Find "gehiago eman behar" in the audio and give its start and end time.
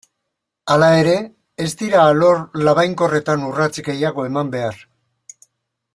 3.91-4.85